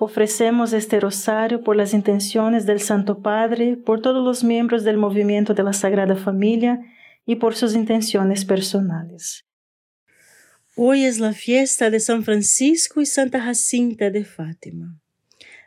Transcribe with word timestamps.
Ofrecemos 0.00 0.72
este 0.72 0.98
rosario 0.98 1.62
por 1.62 1.76
las 1.76 1.94
intenciones 1.94 2.66
del 2.66 2.80
Santo 2.80 3.22
Padre, 3.22 3.76
por 3.76 4.02
todos 4.02 4.24
los 4.24 4.42
miembros 4.42 4.82
del 4.82 4.96
movimiento 4.96 5.54
de 5.54 5.62
la 5.62 5.72
Sagrada 5.72 6.16
Familia 6.16 6.80
y 7.24 7.36
por 7.36 7.54
sus 7.54 7.74
intenciones 7.74 8.44
personales. 8.44 9.46
Hoy 10.76 11.04
es 11.04 11.20
la 11.20 11.32
fiesta 11.32 11.90
de 11.90 12.00
San 12.00 12.24
Francisco 12.24 13.00
y 13.00 13.06
Santa 13.06 13.40
Jacinta 13.40 14.10
de 14.10 14.24
Fátima. 14.24 14.98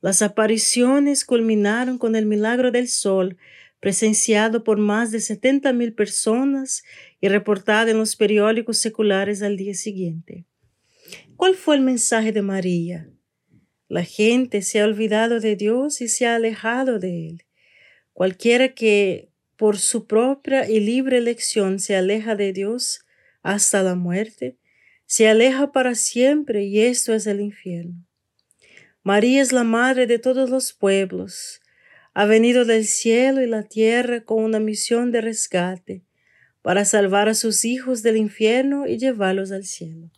Las 0.00 0.20
apariciones 0.20 1.24
culminaron 1.24 1.98
con 1.98 2.16
el 2.16 2.26
milagro 2.26 2.72
del 2.72 2.88
sol, 2.88 3.36
presenciado 3.78 4.64
por 4.64 4.78
más 4.78 5.12
de 5.12 5.20
70 5.20 5.72
mil 5.72 5.92
personas 5.92 6.82
y 7.20 7.28
reportado 7.28 7.90
en 7.90 7.98
los 7.98 8.16
periódicos 8.16 8.78
seculares 8.78 9.42
al 9.42 9.56
día 9.56 9.74
siguiente. 9.74 10.44
¿Cuál 11.36 11.54
fue 11.54 11.76
el 11.76 11.82
mensaje 11.82 12.32
de 12.32 12.42
María? 12.42 13.08
La 13.88 14.02
gente 14.02 14.62
se 14.62 14.80
ha 14.80 14.86
olvidado 14.86 15.38
de 15.38 15.54
Dios 15.54 16.00
y 16.00 16.08
se 16.08 16.26
ha 16.26 16.34
alejado 16.34 16.98
de 16.98 17.28
Él. 17.28 17.44
Cualquiera 18.12 18.74
que 18.74 19.30
por 19.56 19.78
su 19.78 20.06
propia 20.08 20.68
y 20.68 20.80
libre 20.80 21.18
elección 21.18 21.78
se 21.78 21.94
aleja 21.94 22.34
de 22.34 22.52
Dios 22.52 23.03
hasta 23.44 23.82
la 23.82 23.94
muerte, 23.94 24.56
se 25.06 25.28
aleja 25.28 25.70
para 25.70 25.94
siempre 25.94 26.64
y 26.64 26.80
esto 26.80 27.14
es 27.14 27.28
el 27.28 27.40
infierno. 27.40 28.04
María 29.04 29.42
es 29.42 29.52
la 29.52 29.64
madre 29.64 30.06
de 30.06 30.18
todos 30.18 30.50
los 30.50 30.72
pueblos, 30.72 31.60
ha 32.14 32.24
venido 32.24 32.64
del 32.64 32.86
cielo 32.86 33.42
y 33.42 33.46
la 33.46 33.62
tierra 33.62 34.24
con 34.24 34.42
una 34.42 34.60
misión 34.60 35.12
de 35.12 35.20
rescate 35.20 36.02
para 36.62 36.86
salvar 36.86 37.28
a 37.28 37.34
sus 37.34 37.66
hijos 37.66 38.02
del 38.02 38.16
infierno 38.16 38.86
y 38.86 38.96
llevarlos 38.96 39.52
al 39.52 39.64
cielo. 39.64 40.10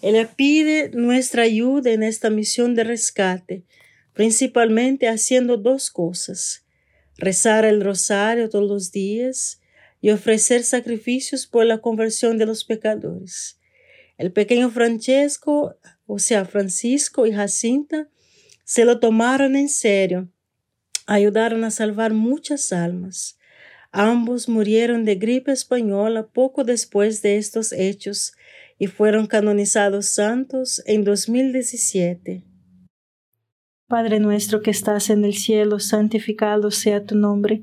Ella 0.00 0.34
pide 0.34 0.90
nuestra 0.94 1.42
ayuda 1.42 1.90
en 1.90 2.02
esta 2.02 2.30
misión 2.30 2.74
de 2.74 2.84
rescate, 2.84 3.64
principalmente 4.14 5.08
haciendo 5.08 5.58
dos 5.58 5.90
cosas, 5.90 6.64
rezar 7.18 7.66
el 7.66 7.82
rosario 7.82 8.48
todos 8.48 8.68
los 8.68 8.90
días 8.90 9.61
y 10.02 10.10
ofrecer 10.10 10.64
sacrificios 10.64 11.46
por 11.46 11.64
la 11.64 11.78
conversión 11.78 12.36
de 12.36 12.44
los 12.44 12.64
pecadores. 12.64 13.58
El 14.18 14.32
pequeño 14.32 14.68
Francesco, 14.68 15.76
o 16.06 16.18
sea, 16.18 16.44
Francisco 16.44 17.24
y 17.24 17.32
Jacinta, 17.32 18.08
se 18.64 18.84
lo 18.84 18.98
tomaron 18.98 19.54
en 19.56 19.68
serio, 19.68 20.28
ayudaron 21.06 21.62
a 21.64 21.70
salvar 21.70 22.12
muchas 22.12 22.72
almas. 22.72 23.38
Ambos 23.92 24.48
murieron 24.48 25.04
de 25.04 25.14
gripe 25.14 25.52
española 25.52 26.26
poco 26.26 26.64
después 26.64 27.22
de 27.22 27.36
estos 27.36 27.72
hechos 27.72 28.32
y 28.78 28.88
fueron 28.88 29.26
canonizados 29.26 30.06
santos 30.06 30.82
en 30.86 31.04
2017. 31.04 32.44
Padre 33.86 34.18
nuestro 34.18 34.62
que 34.62 34.70
estás 34.70 35.10
en 35.10 35.24
el 35.24 35.34
cielo, 35.34 35.78
santificado 35.78 36.70
sea 36.70 37.04
tu 37.04 37.14
nombre 37.14 37.62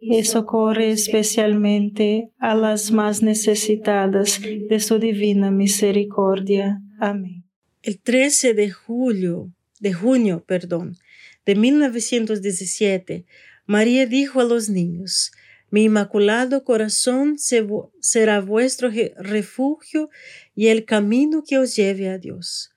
y 0.00 0.24
socorre 0.24 0.90
especialmente 0.90 2.30
a 2.38 2.54
las 2.54 2.92
más 2.92 3.22
necesitadas 3.22 4.40
de 4.42 4.80
su 4.80 4.98
divina 4.98 5.50
misericordia. 5.50 6.80
Amén. 6.98 7.44
El 7.82 8.00
13 8.00 8.54
de 8.54 8.70
julio 8.70 9.52
de 9.80 9.92
junio, 9.92 10.44
perdón, 10.46 10.96
de 11.44 11.54
1917, 11.54 13.26
María 13.66 14.06
dijo 14.06 14.40
a 14.40 14.44
los 14.44 14.68
niños, 14.68 15.32
mi 15.70 15.84
inmaculado 15.84 16.64
corazón 16.64 17.36
será 17.38 18.40
vuestro 18.40 18.90
refugio 19.18 20.10
y 20.54 20.68
el 20.68 20.84
camino 20.84 21.42
que 21.46 21.58
os 21.58 21.74
lleve 21.74 22.08
a 22.08 22.18
Dios. 22.18 22.70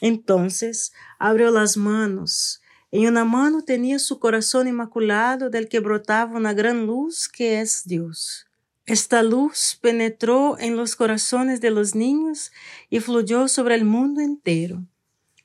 Entonces 0.00 0.92
abrió 1.18 1.50
las 1.50 1.76
manos. 1.76 2.62
En 2.90 3.06
una 3.06 3.24
mano 3.24 3.62
tenía 3.62 3.98
su 3.98 4.18
corazón 4.18 4.66
inmaculado 4.66 5.50
del 5.50 5.68
que 5.68 5.80
brotaba 5.80 6.36
una 6.36 6.54
gran 6.54 6.86
luz 6.86 7.28
que 7.28 7.60
es 7.60 7.82
Dios. 7.84 8.46
Esta 8.86 9.22
luz 9.22 9.78
penetró 9.82 10.58
en 10.58 10.76
los 10.76 10.96
corazones 10.96 11.60
de 11.60 11.70
los 11.70 11.94
niños 11.94 12.50
y 12.88 13.00
fluyó 13.00 13.46
sobre 13.46 13.74
el 13.74 13.84
mundo 13.84 14.22
entero. 14.22 14.82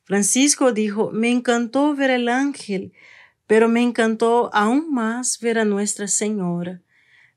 Francisco 0.06 0.72
dijo, 0.72 1.12
me 1.12 1.30
encantó 1.30 1.94
ver 1.94 2.12
el 2.12 2.30
ángel, 2.30 2.94
pero 3.46 3.68
me 3.68 3.82
encantó 3.82 4.50
aún 4.54 4.94
más 4.94 5.40
ver 5.42 5.60
a 5.60 5.66
Nuestra 5.66 6.08
Señora. 6.08 6.82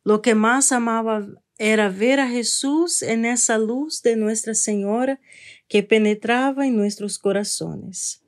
Lo 0.05 0.23
que 0.23 0.37
más 0.37 0.70
amaba 0.70 1.26
era 1.59 1.88
ver 1.88 2.20
a 2.20 2.29
Jesús 2.29 3.02
en 3.02 3.25
esa 3.25 3.59
luz 3.59 4.02
de 4.02 4.14
Nuestra 4.14 4.55
Señora 4.55 5.19
que 5.67 5.82
penetraba 5.82 6.69
en 6.69 6.76
nuestros 6.76 7.19
corazones. 7.19 8.23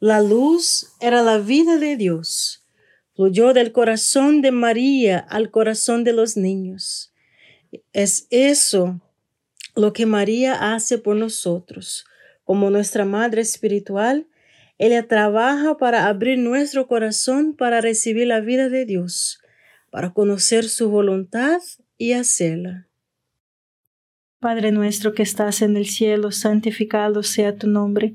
La 0.00 0.20
luz 0.20 0.92
era 1.00 1.22
la 1.22 1.38
vida 1.38 1.78
de 1.78 1.96
Dios. 1.96 2.64
Fluyó 3.14 3.52
del 3.52 3.72
corazón 3.72 4.42
de 4.42 4.52
María 4.52 5.18
al 5.18 5.50
corazón 5.50 6.04
de 6.04 6.12
los 6.12 6.36
niños. 6.36 7.12
Es 7.92 8.26
eso 8.30 9.00
lo 9.74 9.92
que 9.92 10.06
María 10.06 10.74
hace 10.74 10.98
por 10.98 11.16
nosotros 11.16 12.04
como 12.48 12.70
nuestra 12.70 13.04
Madre 13.04 13.42
Espiritual, 13.42 14.26
ella 14.78 15.06
trabaja 15.06 15.76
para 15.76 16.06
abrir 16.06 16.38
nuestro 16.38 16.88
corazón 16.88 17.52
para 17.52 17.82
recibir 17.82 18.26
la 18.26 18.40
vida 18.40 18.70
de 18.70 18.86
Dios, 18.86 19.42
para 19.90 20.14
conocer 20.14 20.66
su 20.66 20.88
voluntad 20.88 21.60
y 21.98 22.14
hacerla. 22.14 22.88
Padre 24.40 24.72
nuestro 24.72 25.12
que 25.12 25.22
estás 25.22 25.60
en 25.60 25.76
el 25.76 25.84
cielo, 25.84 26.32
santificado 26.32 27.22
sea 27.22 27.54
tu 27.54 27.66
nombre. 27.66 28.14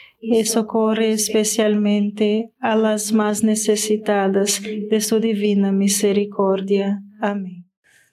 y 0.21 0.45
socorre 0.45 1.11
especialmente 1.11 2.51
a 2.59 2.75
las 2.75 3.11
más 3.11 3.43
necesitadas 3.43 4.61
de 4.61 5.01
su 5.01 5.19
divina 5.19 5.71
misericordia. 5.71 7.01
Amén. 7.19 7.65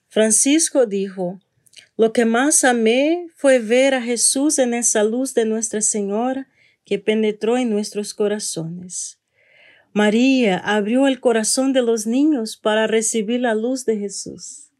Francisco 0.07 0.87
dijo, 0.87 1.39
lo 1.95 2.11
que 2.11 2.25
más 2.25 2.63
amé 2.63 3.27
fue 3.35 3.59
ver 3.59 3.93
a 3.93 4.01
Jesús 4.01 4.57
en 4.57 4.73
esa 4.73 5.03
luz 5.03 5.33
de 5.35 5.45
Nuestra 5.45 5.81
Señora 5.81 6.47
que 6.83 6.97
penetró 6.97 7.57
en 7.57 7.69
nuestros 7.69 8.15
corazones. 8.15 9.19
María 9.93 10.57
abrió 10.57 11.07
el 11.07 11.19
corazón 11.19 11.73
de 11.73 11.81
los 11.83 12.07
niños 12.07 12.57
para 12.57 12.87
recibir 12.87 13.41
la 13.41 13.53
luz 13.53 13.85
de 13.85 13.97
Jesús. 13.97 14.71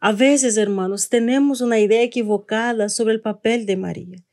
A 0.00 0.12
veces, 0.12 0.56
hermanos, 0.56 1.08
tenemos 1.08 1.60
una 1.60 1.78
idea 1.78 2.02
equivocada 2.02 2.88
sobre 2.88 3.14
el 3.14 3.20
papel 3.20 3.66
de 3.66 3.76
María, 3.76 4.23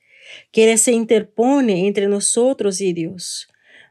que 0.51 0.77
se 0.77 0.91
interpone 0.91 1.87
entre 1.87 2.07
nosotros 2.07 2.81
y 2.81 2.93
Dios. 2.93 3.47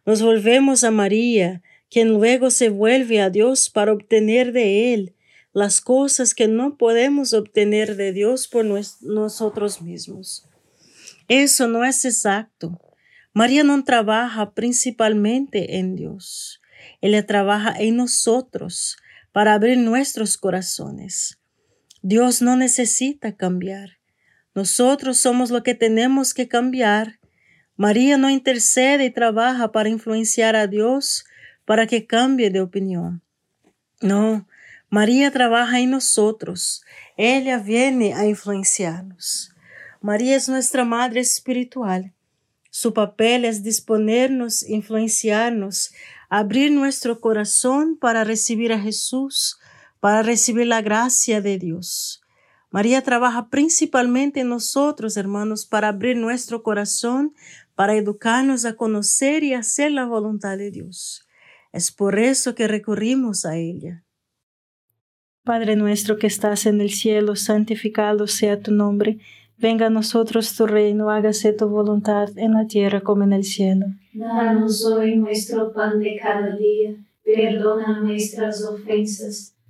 Nos 0.06 0.22
volvemos 0.22 0.84
a 0.84 0.90
María, 0.90 1.62
quien 1.90 2.08
luego 2.08 2.50
se 2.50 2.68
vuelve 2.68 3.20
a 3.20 3.30
Dios 3.30 3.68
para 3.70 3.92
obtener 3.92 4.52
de 4.52 4.94
Él 4.94 5.14
las 5.52 5.80
cosas 5.80 6.34
que 6.34 6.49
no 6.49 6.76
podemos 6.76 7.32
obtener 7.32 7.96
de 7.96 8.12
Dios 8.12 8.46
por 8.46 8.64
nosotros 8.64 9.82
mismos. 9.82 10.46
Eso 11.28 11.68
no 11.68 11.84
es 11.84 12.04
exacto. 12.04 12.80
María 13.32 13.64
no 13.64 13.82
trabaja 13.84 14.52
principalmente 14.52 15.78
en 15.78 15.96
Dios. 15.96 16.60
Ella 17.00 17.26
trabaja 17.26 17.75
en 17.78 17.96
nosotros 17.96 18.96
para 19.32 19.54
abrir 19.54 19.78
nuestros 19.78 20.37
corazones. 20.37 21.38
Dios 22.02 22.42
no 22.42 22.56
necesita 22.56 23.37
cambiar. 23.37 24.00
Nosotros 24.54 25.19
somos 25.19 25.50
lo 25.50 25.62
que 25.62 25.75
tenemos 25.75 26.35
que 26.35 26.49
cambiar. 26.49 27.19
María 27.76 28.16
no 28.16 28.30
intercede 28.30 29.07
y 29.07 29.11
trabaja 29.11 29.73
para 29.73 29.88
influenciar 29.88 30.57
a 30.57 30.66
Dios 30.66 31.25
para 31.64 31.87
que 31.87 32.07
cambie 32.07 32.50
de 32.50 32.61
opinión. 32.61 33.23
No, 34.00 34.47
María 34.88 35.30
trabaja 35.30 35.78
en 35.78 35.90
nosotros. 35.90 36.83
Ella 37.16 37.59
viene 37.59 38.14
a 38.14 38.26
influenciarnos. 38.26 39.54
María 40.00 40.37
es 40.37 40.49
nuestra 40.49 40.85
madre 40.85 41.21
espiritual. 41.21 42.12
Su 42.71 42.95
papel 42.95 43.45
es 43.45 43.62
disponernos, 43.62 44.62
influenciarnos, 44.62 45.92
abrir 46.28 46.73
nuestro 46.73 47.21
corazón 47.21 47.97
para 47.97 48.25
recibir 48.25 48.73
a 48.73 48.80
Jesús, 48.80 49.59
para 50.00 50.23
recibir 50.23 50.66
la 50.66 50.80
gracia 50.80 51.40
de 51.40 51.59
Dios. 51.59 52.19
María 52.70 53.02
trabaja 53.02 53.48
principalmente 53.48 54.40
en 54.40 54.48
nosotros, 54.48 55.16
hermanos, 55.16 55.66
para 55.66 55.88
abrir 55.88 56.16
nuestro 56.16 56.62
corazón, 56.62 57.34
para 57.74 57.96
educarnos 57.96 58.64
a 58.64 58.74
conocer 58.74 59.42
y 59.42 59.54
hacer 59.54 59.90
la 59.90 60.06
voluntad 60.06 60.56
de 60.56 60.70
Dios. 60.70 61.26
Es 61.72 61.90
por 61.90 62.18
eso 62.18 62.54
que 62.54 62.68
recurrimos 62.68 63.44
a 63.44 63.56
ella. 63.56 64.04
Padre 65.42 65.74
nuestro 65.74 66.16
que 66.16 66.26
estás 66.26 66.66
en 66.66 66.80
el 66.80 66.90
cielo, 66.90 67.34
santificado 67.34 68.26
sea 68.26 68.60
tu 68.60 68.72
nombre. 68.72 69.18
Venga 69.56 69.86
a 69.86 69.90
nosotros 69.90 70.54
tu 70.54 70.66
reino, 70.66 71.10
hágase 71.10 71.52
tu 71.52 71.68
voluntad 71.68 72.28
en 72.36 72.52
la 72.52 72.66
tierra 72.66 73.00
como 73.00 73.24
en 73.24 73.32
el 73.32 73.44
cielo. 73.44 73.86
Danos 74.12 74.84
hoy 74.84 75.16
nuestro 75.16 75.72
pan 75.72 75.98
de 75.98 76.18
cada 76.22 76.56
día. 76.56 76.94
Perdona 77.24 78.00
nuestras 78.00 78.64
ofensas, 78.64 79.54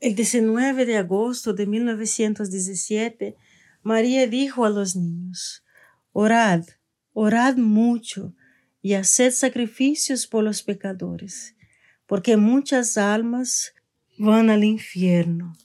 El 0.00 0.14
19 0.14 0.86
de 0.86 0.96
agosto 0.96 1.54
de 1.54 1.66
1917, 1.66 3.36
María 3.82 4.28
dijo 4.28 4.64
a 4.64 4.70
los 4.70 4.94
niños, 4.94 5.64
Orad, 6.12 6.64
orad 7.12 7.56
mucho 7.56 8.32
y 8.80 8.94
haced 8.94 9.32
sacrificios 9.32 10.28
por 10.28 10.44
los 10.44 10.62
pecadores, 10.62 11.56
porque 12.06 12.36
muchas 12.36 12.96
almas 12.96 13.72
van 14.18 14.50
al 14.50 14.62
infierno. 14.62 15.56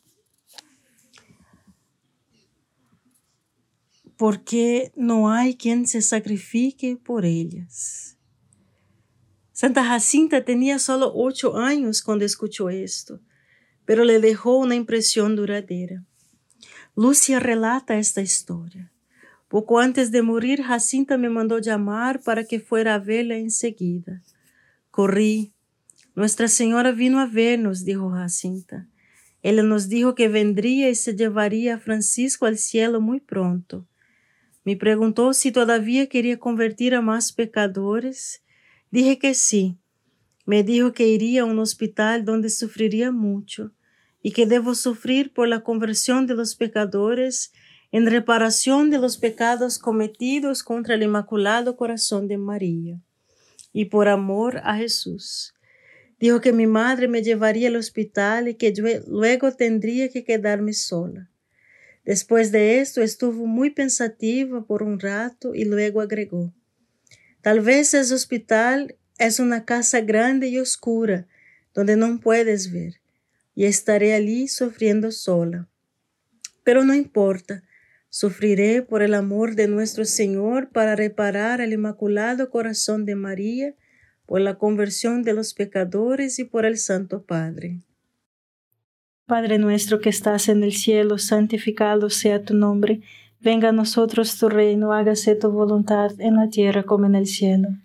Porque 4.17 4.91
no 4.95 5.31
hay 5.31 5.55
quien 5.55 5.85
se 5.85 6.01
sacrifique 6.01 6.97
por 6.97 7.25
ellas. 7.25 8.17
Santa 9.51 9.83
Jacinta 9.85 10.43
tenía 10.43 10.79
solo 10.79 11.11
ocho 11.13 11.55
años 11.55 12.01
cuando 12.01 12.25
escuchó 12.25 12.71
esto, 12.71 13.19
pero 13.85 14.03
le 14.05 14.19
dejó 14.19 14.57
una 14.57 14.75
impresión 14.75 15.35
duradera. 15.35 16.03
Lucia 16.95 17.39
relata 17.39 17.97
esta 17.97 18.21
historia. 18.21 18.91
Poco 19.47 19.79
antes 19.79 20.11
de 20.11 20.21
morir, 20.21 20.63
Jacinta 20.63 21.17
me 21.17 21.29
mandó 21.29 21.59
llamar 21.59 22.21
para 22.21 22.43
que 22.43 22.59
fuera 22.59 22.95
a 22.95 22.99
verla 22.99 23.37
enseguida. 23.37 24.21
Corrí. 24.89 25.53
Nuestra 26.15 26.47
Señora 26.47 26.91
vino 26.91 27.19
a 27.19 27.25
vernos, 27.25 27.83
dijo 27.85 28.09
Jacinta. 28.11 28.87
Ella 29.41 29.61
nos 29.61 29.89
dijo 29.89 30.15
que 30.15 30.29
vendría 30.29 30.89
y 30.89 30.95
se 30.95 31.15
llevaría 31.15 31.75
a 31.75 31.79
Francisco 31.79 32.45
al 32.45 32.57
cielo 32.57 33.01
muy 33.01 33.19
pronto. 33.19 33.87
Me 34.63 34.77
preguntó 34.77 35.33
si 35.33 35.51
todavía 35.51 36.07
quería 36.07 36.39
convertir 36.39 36.95
a 36.95 37.01
más 37.01 37.33
pecadores. 37.33 38.41
Dije 38.89 39.19
que 39.19 39.33
sí. 39.33 39.77
Me 40.45 40.63
dijo 40.63 40.93
que 40.93 41.07
iría 41.07 41.41
a 41.41 41.45
un 41.45 41.59
hospital 41.59 42.25
donde 42.25 42.49
sufriría 42.49 43.11
mucho 43.11 43.71
y 44.21 44.31
que 44.31 44.45
debo 44.45 44.75
sufrir 44.75 45.33
por 45.33 45.47
la 45.47 45.61
conversión 45.61 46.27
de 46.27 46.33
los 46.33 46.55
pecadores 46.55 47.53
en 47.91 48.07
reparación 48.07 48.89
de 48.89 48.97
los 48.97 49.17
pecados 49.17 49.77
cometidos 49.77 50.63
contra 50.63 50.95
el 50.95 51.03
Inmaculado 51.03 51.77
Corazón 51.77 52.27
de 52.27 52.37
María 52.37 52.99
y 53.71 53.85
por 53.85 54.07
amor 54.07 54.61
a 54.63 54.77
Jesús. 54.77 55.53
Dijo 56.19 56.41
que 56.41 56.53
mi 56.53 56.67
madre 56.67 57.07
me 57.07 57.21
llevaría 57.21 57.67
al 57.67 57.75
hospital 57.75 58.47
y 58.47 58.55
que 58.55 58.73
luego 59.07 59.51
tendría 59.51 60.09
que 60.09 60.23
quedarme 60.23 60.73
sola. 60.73 61.29
Después 62.05 62.51
de 62.51 62.79
esto 62.79 63.01
estuvo 63.01 63.45
muy 63.45 63.69
pensativa 63.69 64.65
por 64.65 64.83
un 64.83 64.99
rato 64.99 65.53
y 65.53 65.65
luego 65.65 66.01
agregó, 66.01 66.53
tal 67.41 67.61
vez 67.61 67.93
ese 67.93 68.13
hospital 68.13 68.97
es 69.17 69.39
una 69.39 69.65
casa 69.65 70.01
grande 70.01 70.47
y 70.47 70.59
oscura 70.59 71.27
donde 71.73 71.95
no 71.95 72.19
puedes 72.19 72.71
ver 72.71 72.99
y 73.55 73.65
estaré 73.65 74.13
allí 74.13 74.47
sufriendo 74.47 75.11
sola. 75.11 75.67
Pero 76.63 76.83
no 76.83 76.93
importa, 76.93 77.63
Sufriré 78.15 78.83
por 78.83 79.01
el 79.01 79.15
amor 79.15 79.55
de 79.55 79.67
nuestro 79.67 80.05
Señor 80.05 80.69
para 80.69 80.95
reparar 80.95 81.61
el 81.61 81.73
Inmaculado 81.73 82.51
Corazón 82.51 83.05
de 83.05 83.15
María, 83.15 83.73
por 84.27 84.39
la 84.39 84.59
conversión 84.59 85.23
de 85.23 85.33
los 85.33 85.55
pecadores 85.55 86.37
y 86.37 86.43
por 86.43 86.63
el 86.67 86.77
Santo 86.77 87.23
Padre. 87.23 87.79
Padre 89.25 89.57
nuestro 89.57 89.99
que 89.99 90.09
estás 90.09 90.47
en 90.47 90.63
el 90.63 90.73
cielo, 90.73 91.17
santificado 91.17 92.11
sea 92.11 92.43
tu 92.43 92.53
nombre. 92.53 93.01
Venga 93.39 93.69
a 93.69 93.71
nosotros 93.71 94.37
tu 94.37 94.47
reino, 94.47 94.93
hágase 94.93 95.33
tu 95.33 95.49
voluntad 95.49 96.11
en 96.19 96.35
la 96.35 96.49
tierra 96.49 96.83
como 96.83 97.07
en 97.07 97.15
el 97.15 97.25
cielo. 97.25 97.69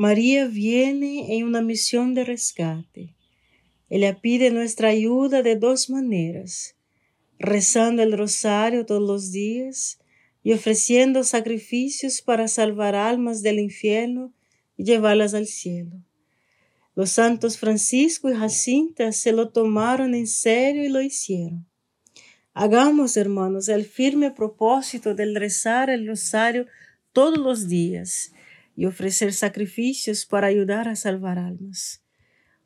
María 0.00 0.46
viene 0.46 1.36
en 1.36 1.44
una 1.44 1.60
misión 1.60 2.14
de 2.14 2.24
rescate. 2.24 3.14
Ella 3.90 4.18
pide 4.18 4.50
nuestra 4.50 4.88
ayuda 4.88 5.42
de 5.42 5.56
dos 5.56 5.90
maneras, 5.90 6.74
rezando 7.38 8.02
el 8.02 8.16
rosario 8.16 8.86
todos 8.86 9.06
los 9.06 9.30
días 9.30 9.98
y 10.42 10.54
ofreciendo 10.54 11.22
sacrificios 11.22 12.22
para 12.22 12.48
salvar 12.48 12.94
almas 12.94 13.42
del 13.42 13.58
infierno 13.58 14.32
y 14.74 14.84
llevarlas 14.84 15.34
al 15.34 15.46
cielo. 15.46 16.02
Los 16.94 17.10
santos 17.10 17.58
Francisco 17.58 18.30
y 18.30 18.34
Jacinta 18.34 19.12
se 19.12 19.32
lo 19.32 19.50
tomaron 19.50 20.14
en 20.14 20.28
serio 20.28 20.82
y 20.82 20.88
lo 20.88 21.02
hicieron. 21.02 21.66
Hagamos, 22.54 23.18
hermanos, 23.18 23.68
el 23.68 23.84
firme 23.84 24.30
propósito 24.30 25.14
del 25.14 25.34
rezar 25.34 25.90
el 25.90 26.06
rosario 26.06 26.66
todos 27.12 27.36
los 27.36 27.68
días 27.68 28.32
y 28.80 28.86
ofrecer 28.86 29.34
sacrificios 29.34 30.24
para 30.24 30.46
ayudar 30.46 30.88
a 30.88 30.96
salvar 30.96 31.38
almas. 31.38 32.02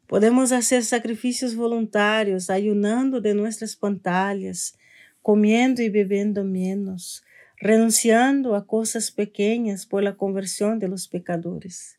Podemos 0.06 0.52
hacer 0.52 0.84
sacrificios 0.84 1.56
voluntarios, 1.56 2.50
ayunando 2.50 3.20
de 3.20 3.34
nuestras 3.34 3.74
pantallas, 3.74 4.78
comiendo 5.22 5.82
y 5.82 5.88
bebiendo 5.88 6.44
menos, 6.44 7.24
renunciando 7.56 8.54
a 8.54 8.64
cosas 8.64 9.10
pequeñas 9.10 9.86
por 9.86 10.04
la 10.04 10.14
conversión 10.14 10.78
de 10.78 10.86
los 10.86 11.08
pecadores. 11.08 11.98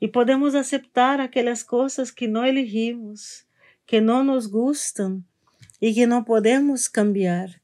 Y 0.00 0.08
podemos 0.08 0.54
aceptar 0.54 1.20
aquellas 1.20 1.62
cosas 1.62 2.12
que 2.12 2.28
no 2.28 2.42
elegimos, 2.46 3.46
que 3.84 4.00
no 4.00 4.24
nos 4.24 4.50
gustan 4.50 5.26
y 5.78 5.94
que 5.94 6.06
no 6.06 6.24
podemos 6.24 6.88
cambiar, 6.88 7.60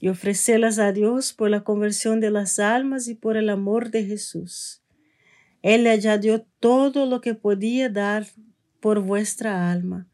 y 0.00 0.08
ofrecerlas 0.08 0.78
a 0.78 0.90
Dios 0.90 1.34
por 1.34 1.50
la 1.50 1.64
conversión 1.64 2.18
de 2.18 2.30
las 2.30 2.58
almas 2.58 3.08
y 3.08 3.14
por 3.14 3.36
el 3.36 3.50
amor 3.50 3.90
de 3.90 4.06
Jesús. 4.06 4.81
Él 5.62 5.84
le 5.84 5.90
añadió 5.90 6.44
todo 6.60 7.06
lo 7.06 7.20
que 7.20 7.34
podía 7.34 7.88
dar 7.88 8.26
por 8.80 9.00
vuestra 9.00 9.70
alma. 9.70 10.08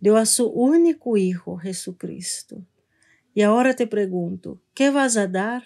Dio 0.00 0.16
a 0.16 0.26
su 0.26 0.48
único 0.48 1.16
Hijo, 1.16 1.56
Jesucristo. 1.56 2.62
Y 3.34 3.42
ahora 3.42 3.74
te 3.74 3.86
pregunto, 3.86 4.60
¿qué 4.74 4.90
vas 4.90 5.16
a 5.16 5.26
dar? 5.26 5.62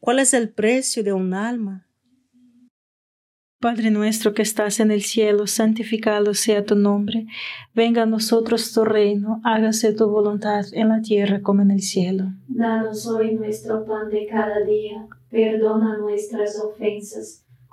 ¿Cuál 0.00 0.18
es 0.18 0.34
el 0.34 0.50
precio 0.50 1.04
de 1.04 1.12
un 1.12 1.32
alma? 1.32 1.86
Padre 3.60 3.90
nuestro 3.90 4.34
que 4.34 4.42
estás 4.42 4.80
en 4.80 4.90
el 4.90 5.02
cielo, 5.02 5.46
santificado 5.46 6.34
sea 6.34 6.64
tu 6.64 6.74
nombre. 6.74 7.26
Venga 7.74 8.02
a 8.02 8.06
nosotros 8.06 8.72
tu 8.72 8.84
reino, 8.84 9.40
hágase 9.44 9.92
tu 9.92 10.08
voluntad 10.08 10.66
en 10.72 10.88
la 10.88 11.00
tierra 11.00 11.40
como 11.40 11.62
en 11.62 11.70
el 11.70 11.80
cielo. 11.80 12.32
Danos 12.48 13.06
hoy 13.06 13.34
nuestro 13.34 13.86
pan 13.86 14.10
de 14.10 14.26
cada 14.26 14.60
día, 14.64 15.06
perdona 15.30 15.96
nuestras 15.96 16.60
ofensas 16.60 17.45